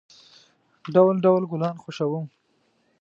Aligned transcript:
ډول، 0.93 1.15
ډول 1.25 1.43
گلان 1.51 1.75
خوښوم. 1.83 2.25